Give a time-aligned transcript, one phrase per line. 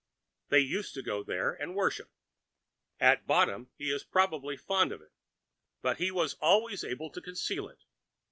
[0.49, 2.09] They used to go there and worship.
[2.99, 5.11] At bottom he was probably fond of it,
[5.83, 7.83] but he was always able to conceal it.